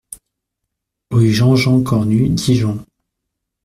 Rue 1.11 1.31
Jean-Jean 1.31 1.83
Cornu, 1.83 2.29
Dijon 2.29 2.79